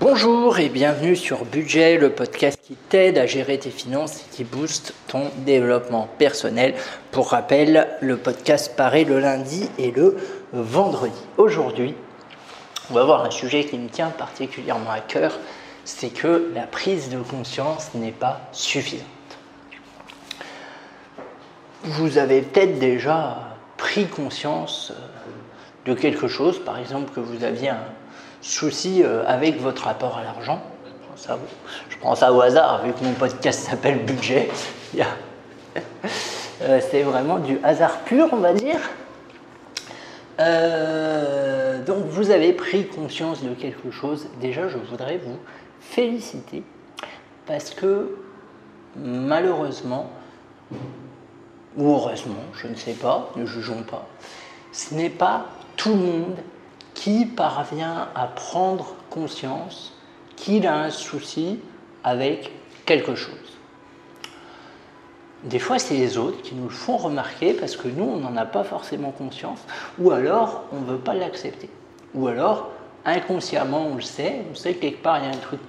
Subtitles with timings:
[0.00, 4.42] Bonjour et bienvenue sur Budget, le podcast qui t'aide à gérer tes finances et qui
[4.42, 6.74] booste ton développement personnel.
[7.12, 10.16] Pour rappel, le podcast paraît le lundi et le
[10.52, 11.14] vendredi.
[11.36, 11.94] Aujourd'hui,
[12.90, 15.38] on va voir un sujet qui me tient particulièrement à cœur,
[15.84, 19.06] c'est que la prise de conscience n'est pas suffisante.
[21.84, 23.38] Vous avez peut-être déjà
[23.76, 24.92] pris conscience
[25.86, 27.84] de quelque chose, par exemple que vous aviez un
[28.44, 30.62] souci euh, avec votre rapport à l'argent.
[31.88, 34.48] Je prends ça au hasard, vu que mon podcast s'appelle Budget.
[36.62, 38.78] Euh, c'est vraiment du hasard pur, on va dire.
[40.38, 44.28] Euh, donc vous avez pris conscience de quelque chose.
[44.40, 45.36] Déjà, je voudrais vous
[45.80, 46.62] féliciter
[47.46, 48.16] parce que
[48.96, 50.10] malheureusement,
[51.76, 54.06] ou heureusement, je ne sais pas, ne jugeons pas,
[54.70, 56.36] ce n'est pas tout le monde
[56.94, 59.92] qui parvient à prendre conscience
[60.36, 61.60] qu'il a un souci
[62.02, 62.50] avec
[62.86, 63.34] quelque chose.
[65.44, 68.36] Des fois, c'est les autres qui nous le font remarquer parce que nous, on n'en
[68.36, 69.58] a pas forcément conscience,
[69.98, 71.68] ou alors on ne veut pas l'accepter.
[72.14, 72.70] Ou alors,
[73.04, 75.60] inconsciemment, on le sait, on sait que quelque part, il y a un truc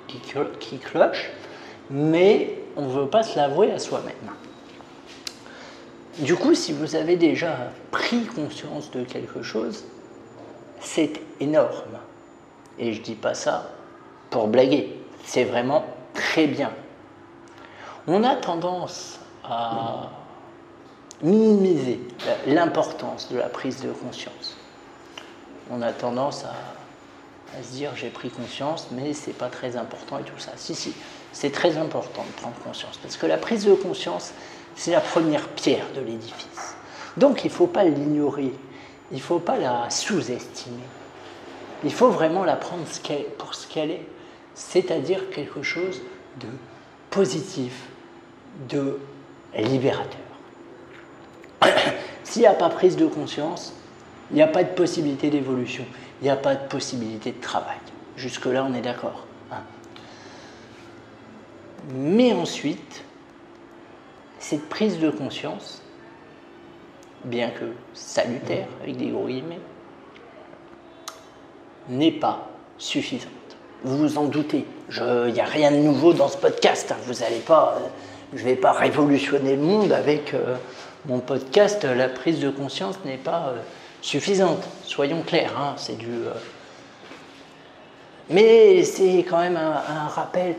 [0.59, 1.31] qui cloche,
[1.89, 4.13] mais on ne veut pas se l'avouer à soi-même.
[6.19, 9.83] Du coup, si vous avez déjà pris conscience de quelque chose,
[10.79, 11.99] c'est énorme.
[12.77, 13.71] Et je ne dis pas ça
[14.29, 16.71] pour blaguer, c'est vraiment très bien.
[18.07, 20.09] On a tendance à
[21.21, 21.99] minimiser
[22.47, 24.57] l'importance de la prise de conscience.
[25.71, 30.23] On a tendance à, se dire j'ai pris conscience, mais c'est pas très important et
[30.23, 30.51] tout ça.
[30.57, 30.93] Si, si,
[31.31, 34.33] c'est très important de prendre conscience, parce que la prise de conscience,
[34.75, 36.75] c'est la première pierre de l'édifice.
[37.17, 38.53] Donc il ne faut pas l'ignorer,
[39.11, 40.83] il ne faut pas la sous-estimer.
[41.83, 42.83] Il faut vraiment la prendre
[43.37, 44.07] pour ce qu'elle est,
[44.55, 46.01] c'est-à-dire quelque chose
[46.39, 46.47] de
[47.09, 47.87] positif,
[48.69, 48.99] de
[49.55, 50.19] libérateur.
[52.23, 53.73] S'il n'y a pas prise de conscience,
[54.31, 55.85] il n'y a pas de possibilité d'évolution,
[56.21, 57.77] il n'y a pas de possibilité de travail.
[58.17, 59.25] Jusque-là, on est d'accord.
[59.51, 59.61] Hein.
[61.93, 63.03] Mais ensuite,
[64.39, 65.81] cette prise de conscience,
[67.25, 69.59] bien que salutaire, avec des gros guillemets,
[71.89, 72.47] n'est pas
[72.77, 73.31] suffisante.
[73.83, 76.91] Vous vous en doutez, il n'y a rien de nouveau dans ce podcast.
[76.91, 76.97] Hein.
[77.05, 77.87] Vous allez pas, euh,
[78.33, 80.55] je ne vais pas révolutionner le monde avec euh,
[81.05, 81.83] mon podcast.
[81.83, 83.61] La prise de conscience n'est pas euh,
[84.01, 84.63] suffisante.
[84.83, 86.09] Soyons clairs, hein, c'est du.
[88.31, 90.55] Mais c'est quand même un rappel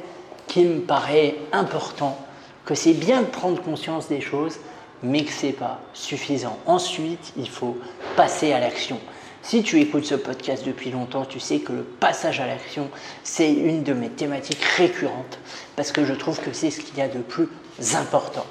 [0.46, 2.16] qui me paraît important,
[2.64, 4.60] que c'est bien de prendre conscience des choses,
[5.02, 6.58] mais que ce n'est pas suffisant.
[6.66, 7.76] Ensuite, il faut
[8.16, 8.98] passer à l'action.
[9.42, 12.90] Si tu écoutes ce podcast depuis longtemps, tu sais que le passage à l'action,
[13.22, 15.38] c'est une de mes thématiques récurrentes,
[15.76, 17.48] parce que je trouve que c'est ce qu'il y a de plus
[17.94, 18.44] important.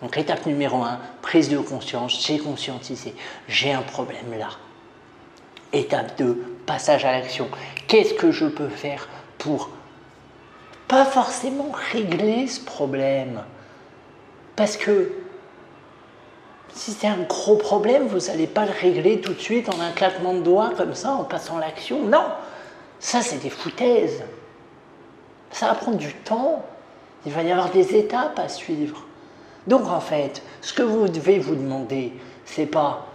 [0.00, 3.14] Donc étape numéro 1, prise de conscience, j'ai conscientisé,
[3.46, 4.48] j'ai un problème là.
[5.72, 7.48] Étape 2, passage à l'action.
[7.86, 9.70] Qu'est-ce que je peux faire pour
[10.88, 13.44] pas forcément régler ce problème?
[14.56, 15.12] Parce que
[16.74, 19.90] si c'est un gros problème, vous n'allez pas le régler tout de suite en un
[19.92, 22.04] claquement de doigts comme ça, en passant l'action.
[22.04, 22.24] Non,
[22.98, 24.22] ça c'est des foutaises.
[25.50, 26.64] Ça va prendre du temps.
[27.26, 29.04] Il va y avoir des étapes à suivre.
[29.66, 32.12] Donc en fait, ce que vous devez vous demander,
[32.44, 33.06] c'est pas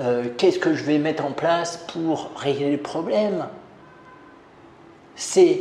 [0.00, 3.46] euh, qu'est-ce que je vais mettre en place pour régler le problème.
[5.16, 5.60] C'est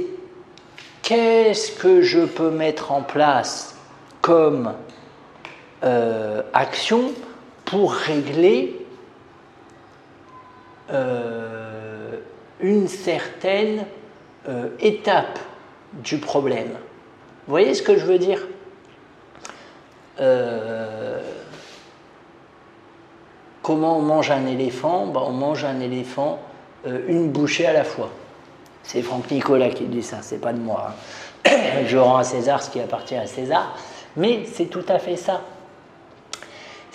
[1.02, 3.76] qu'est-ce que je peux mettre en place
[4.22, 4.74] comme
[5.84, 7.12] euh, action
[7.66, 8.86] pour régler
[10.92, 12.18] euh,
[12.60, 13.86] une certaine
[14.48, 15.40] euh, étape
[15.94, 16.70] du problème.
[17.48, 18.48] Vous voyez ce que je veux dire?
[23.64, 25.08] Comment on mange un éléphant?
[25.08, 26.40] Ben, On mange un éléphant
[26.86, 28.12] une bouchée à la fois.
[28.84, 30.94] C'est Franck Nicolas qui dit ça, c'est pas de moi.
[31.48, 31.50] Hein.
[31.88, 33.76] Je rends à César ce qui appartient à César,
[34.16, 35.42] mais c'est tout à fait ça.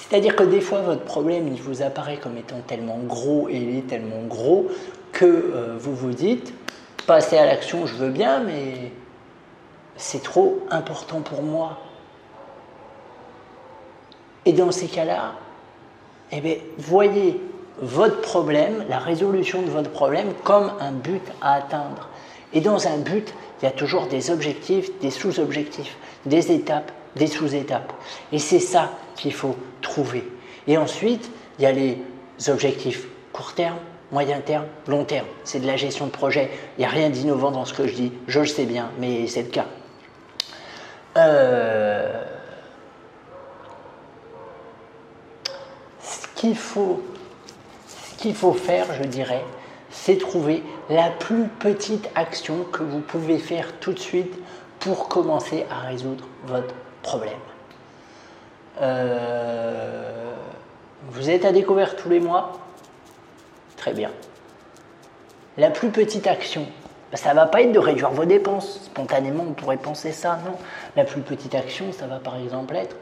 [0.08, 3.86] C'est-à-dire que des fois, votre problème, vous apparaît comme étant tellement gros et il est
[3.88, 4.68] tellement gros
[5.12, 6.52] que euh, vous vous dites,
[7.06, 8.92] passer à l'action, je veux bien, mais
[9.96, 11.78] c'est trop important pour moi.
[14.44, 15.32] Et dans ces cas-là,
[16.30, 17.40] eh bien, voyez
[17.80, 22.08] votre problème, la résolution de votre problème, comme un but à atteindre.
[22.52, 27.26] Et dans un but, il y a toujours des objectifs, des sous-objectifs, des étapes, des
[27.26, 27.92] sous-étapes.
[28.30, 30.24] Et c'est ça qu'il faut trouver.
[30.66, 31.98] Et ensuite, il y a les
[32.48, 33.78] objectifs court terme,
[34.12, 35.26] moyen terme, long terme.
[35.44, 36.50] C'est de la gestion de projet.
[36.76, 38.12] Il n'y a rien d'innovant dans ce que je dis.
[38.28, 39.66] Je le sais bien, mais c'est le cas.
[41.16, 42.22] Euh,
[46.02, 47.02] ce qu'il faut,
[47.86, 49.44] ce qu'il faut faire, je dirais,
[49.90, 54.34] c'est trouver la plus petite action que vous pouvez faire tout de suite
[54.78, 57.32] pour commencer à résoudre votre problème.
[58.80, 60.34] Euh,
[61.10, 62.52] vous êtes à découvert tous les mois
[63.76, 64.10] Très bien.
[65.56, 66.66] La plus petite action,
[67.14, 68.80] ça ne va pas être de réduire vos dépenses.
[68.84, 70.56] Spontanément, on pourrait penser ça, non.
[70.96, 72.96] La plus petite action, ça va par exemple être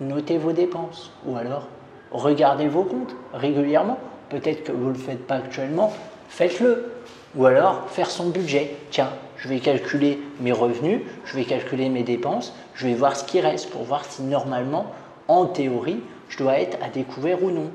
[0.00, 1.66] noter vos dépenses ou alors
[2.10, 3.98] regardez vos comptes régulièrement.
[4.28, 5.92] Peut-être que vous ne le faites pas actuellement,
[6.28, 6.92] faites-le.
[7.36, 8.74] Ou alors faire son budget.
[8.90, 13.24] Tiens, je vais calculer mes revenus, je vais calculer mes dépenses, je vais voir ce
[13.24, 14.86] qui reste pour voir si normalement,
[15.28, 17.70] en théorie, je dois être à découvert ou non.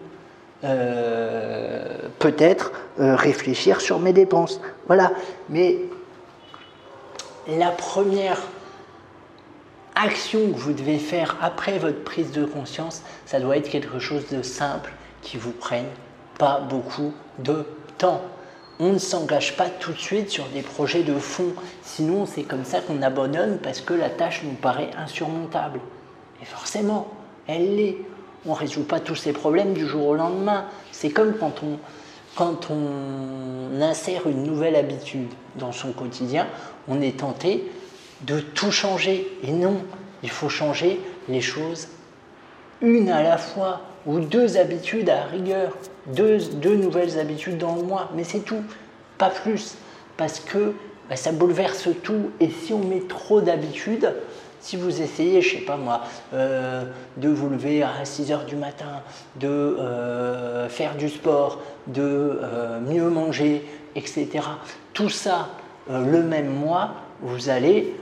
[0.64, 4.62] Euh, peut-être euh, réfléchir sur mes dépenses.
[4.88, 5.12] Voilà.
[5.50, 5.78] Mais
[7.48, 8.42] la première
[9.96, 14.28] action que vous devez faire après votre prise de conscience, ça doit être quelque chose
[14.32, 14.92] de simple
[15.22, 15.88] qui vous prenne
[16.38, 17.66] pas beaucoup de
[17.98, 18.22] temps.
[18.80, 21.54] On ne s'engage pas tout de suite sur des projets de fond,
[21.84, 25.80] sinon c'est comme ça qu'on abandonne parce que la tâche nous paraît insurmontable.
[26.42, 27.08] Et forcément,
[27.48, 27.98] elle l'est.
[28.46, 30.66] On ne résout pas tous ces problèmes du jour au lendemain.
[30.92, 36.48] C'est comme quand on, insère une nouvelle habitude dans son quotidien,
[36.88, 37.70] on est tenté
[38.22, 39.28] de tout changer.
[39.44, 39.78] Et non,
[40.24, 41.00] il faut changer
[41.30, 41.88] les choses
[42.84, 47.84] une à la fois, ou deux habitudes à rigueur, deux, deux nouvelles habitudes dans le
[47.84, 48.62] mois, mais c'est tout,
[49.18, 49.76] pas plus,
[50.18, 50.74] parce que
[51.10, 52.32] bah, ça bouleverse tout.
[52.40, 54.14] Et si on met trop d'habitudes,
[54.64, 56.02] si vous essayez, je sais pas moi,
[56.34, 56.86] euh,
[57.18, 59.02] de vous lever à 6 heures du matin,
[59.36, 62.02] de euh, faire du sport, de
[62.42, 64.30] euh, mieux manger, etc.,
[64.94, 65.50] tout ça
[65.90, 66.92] le même mois,
[67.22, 67.94] vous allez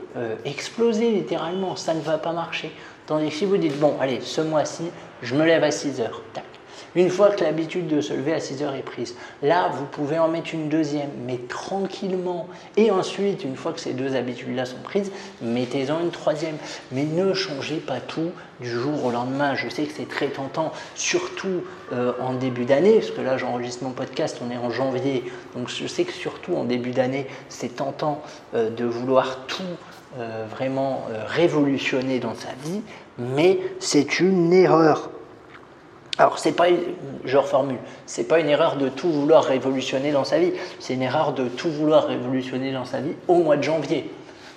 [0.45, 1.75] exploser littéralement.
[1.75, 2.71] Ça ne va pas marcher.
[3.07, 4.83] Tandis que si vous dites, bon, allez, ce mois-ci,
[5.23, 6.43] je me lève à 6 heures, tac,
[6.95, 10.19] une fois que l'habitude de se lever à 6 heures est prise, là, vous pouvez
[10.19, 12.47] en mettre une deuxième, mais tranquillement.
[12.75, 15.11] Et ensuite, une fois que ces deux habitudes-là sont prises,
[15.41, 16.57] mettez-en une troisième.
[16.91, 19.55] Mais ne changez pas tout du jour au lendemain.
[19.55, 23.83] Je sais que c'est très tentant, surtout euh, en début d'année, parce que là, j'enregistre
[23.83, 25.23] mon podcast, on est en janvier.
[25.55, 28.21] Donc, je sais que surtout en début d'année, c'est tentant
[28.53, 29.63] euh, de vouloir tout
[30.19, 32.81] euh, vraiment révolutionner dans sa vie,
[33.17, 35.09] mais c'est une erreur.
[36.17, 36.67] Alors, c'est pas,
[37.23, 41.01] je reformule, c'est pas une erreur de tout vouloir révolutionner dans sa vie, c'est une
[41.01, 44.11] erreur de tout vouloir révolutionner dans sa vie au mois de janvier.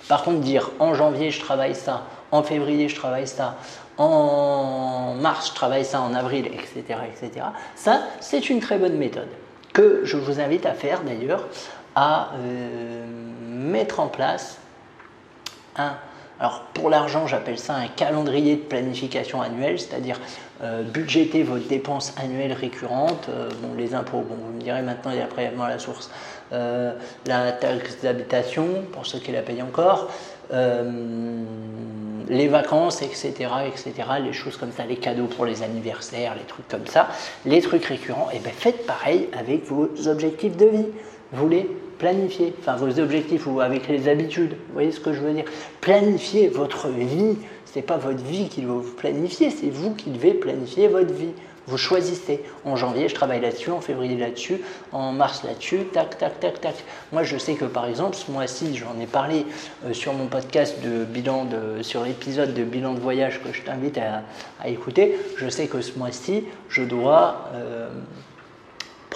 [0.07, 3.55] Par contre, dire en janvier je travaille ça, en février je travaille ça,
[3.97, 7.45] en mars je travaille ça, en avril, etc., etc.
[7.75, 9.29] Ça, c'est une très bonne méthode
[9.73, 11.47] que je vous invite à faire d'ailleurs,
[11.95, 13.05] à euh,
[13.47, 14.59] mettre en place
[15.77, 15.93] un
[16.39, 20.19] alors pour l'argent, j'appelle ça un calendrier de planification annuelle, c'est-à-dire
[20.61, 25.11] euh, budgéter vos dépenses annuelles récurrentes, euh, bon, les impôts, bon, vous me direz maintenant
[25.11, 26.09] il y a prélèvement la source,
[26.51, 26.93] euh,
[27.25, 30.09] la taxe d'habitation, pour ceux qui la payent encore,
[32.27, 33.33] les vacances, etc.,
[33.67, 33.93] etc.,
[34.23, 37.07] les choses comme ça, les cadeaux pour les anniversaires, les trucs comme ça,
[37.45, 40.87] les trucs récurrents, et bien faites pareil avec vos objectifs de vie.
[41.31, 45.19] Vous les planifiez, enfin vos objectifs ou avec les habitudes, vous voyez ce que je
[45.19, 45.45] veux dire
[45.81, 50.09] Planifiez votre vie, ce n'est pas votre vie qui doit vous planifier, c'est vous qui
[50.09, 51.33] devez planifier votre vie.
[51.67, 52.43] Vous choisissez.
[52.63, 56.75] En janvier, je travaille là-dessus, en février là-dessus, en mars là-dessus, tac, tac, tac, tac.
[57.11, 59.45] Moi, je sais que par exemple, ce mois-ci, j'en ai parlé
[59.83, 63.63] euh, sur mon podcast de bilan, de, sur l'épisode de bilan de voyage que je
[63.63, 64.21] t'invite à,
[64.67, 65.17] écouter.
[65.37, 67.89] Je sais que ce mois-ci, je dois euh,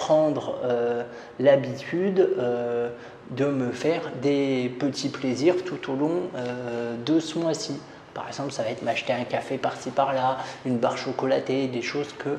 [0.00, 1.02] prendre euh,
[1.38, 2.88] l'habitude euh,
[3.32, 7.78] de me faire des petits plaisirs tout au long euh, de ce mois-ci.
[8.14, 12.08] Par exemple, ça va être m'acheter un café par-ci par-là, une barre chocolatée, des choses
[12.18, 12.38] que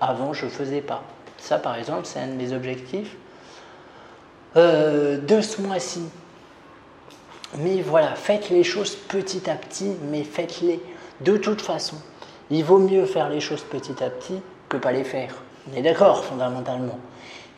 [0.00, 1.02] avant je ne faisais pas.
[1.38, 3.16] Ça, par exemple, c'est un de mes objectifs
[4.54, 6.02] de ce mois-ci.
[7.58, 10.80] Mais voilà, faites les choses petit à petit, mais faites-les.
[11.22, 11.96] De toute façon,
[12.50, 15.34] il vaut mieux faire les choses petit à petit que pas les faire.
[15.70, 16.98] On est d'accord fondamentalement.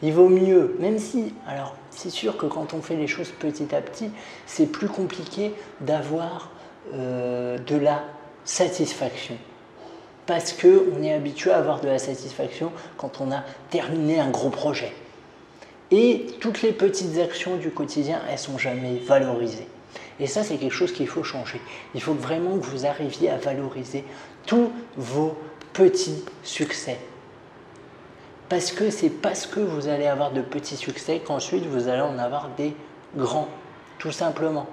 [0.02, 3.74] Il vaut mieux, même si, alors c'est sûr que quand on fait les choses petit
[3.74, 4.10] à petit,
[4.46, 6.50] c'est plus compliqué d'avoir
[6.92, 8.04] euh, de la
[8.44, 9.36] satisfaction.
[10.26, 14.50] Parce qu'on est habitué à avoir de la satisfaction quand on a terminé un gros
[14.50, 14.92] projet.
[15.90, 19.68] Et toutes les petites actions du quotidien, elles sont jamais valorisées.
[20.20, 21.60] Et ça, c'est quelque chose qu'il faut changer.
[21.94, 24.04] Il faut vraiment que vous arriviez à valoriser
[24.46, 25.36] tous vos
[25.72, 26.98] petits succès
[28.54, 32.20] Parce que c'est parce que vous allez avoir de petits succès qu'ensuite vous allez en
[32.20, 32.72] avoir des
[33.16, 33.48] grands,
[33.98, 34.68] tout simplement.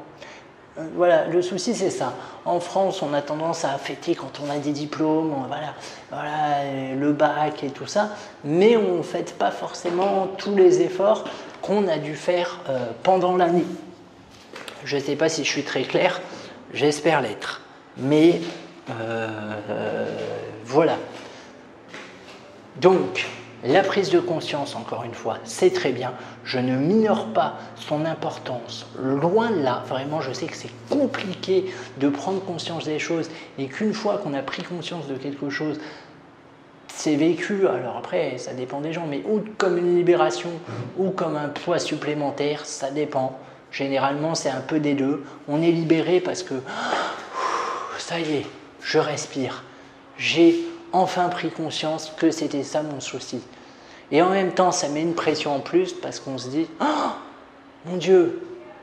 [0.77, 2.13] Euh, voilà, le souci c'est ça.
[2.45, 5.73] En France, on a tendance à fêter quand on a des diplômes, voilà,
[6.11, 8.11] voilà, le bac et tout ça,
[8.43, 11.23] mais on ne fête pas forcément tous les efforts
[11.63, 13.65] qu'on a dû faire euh, pendant l'année.
[14.85, 16.21] Je ne sais pas si je suis très clair,
[16.71, 17.61] j'espère l'être.
[17.97, 18.41] Mais
[18.91, 20.05] euh,
[20.65, 20.97] voilà.
[22.79, 23.25] Donc,
[23.63, 26.13] la prise de conscience, encore une fois, c'est très bien.
[26.43, 28.87] Je ne minore pas son importance.
[28.99, 33.67] Loin de là, vraiment, je sais que c'est compliqué de prendre conscience des choses et
[33.67, 35.79] qu'une fois qu'on a pris conscience de quelque chose,
[36.87, 40.49] c'est vécu, alors après, ça dépend des gens, mais ou comme une libération
[40.97, 43.39] ou comme un poids supplémentaire, ça dépend.
[43.71, 45.23] Généralement, c'est un peu des deux.
[45.47, 46.55] On est libéré parce que
[47.97, 48.45] ça y est,
[48.81, 49.63] je respire.
[50.17, 50.59] J'ai
[50.93, 53.41] enfin pris conscience que c'était ça mon souci.
[54.11, 57.11] Et en même temps, ça met une pression en plus parce qu'on se dit oh,
[57.85, 58.41] Mon Dieu,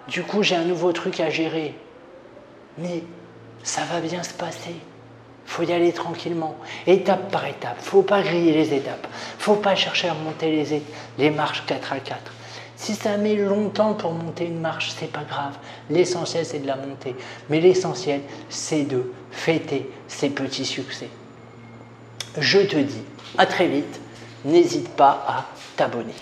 [0.08, 1.74] du coup, j'ai un nouveau truc à gérer.
[2.78, 3.02] Mais
[3.62, 4.74] ça va bien se passer.
[5.44, 7.76] faut y aller tranquillement, étape par étape.
[7.80, 9.06] faut pas griller les étapes.
[9.38, 10.82] faut pas chercher à monter les,
[11.18, 12.32] les marches 4 à 4.
[12.76, 15.58] Si ça met longtemps pour monter une marche, c'est pas grave.
[15.90, 17.16] L'essentiel, c'est de la monter.
[17.50, 21.08] Mais l'essentiel, c'est de fêter ces petits succès.
[22.36, 23.02] Je te dis
[23.36, 24.00] à très vite.
[24.44, 26.14] N'hésite pas à t'abonner.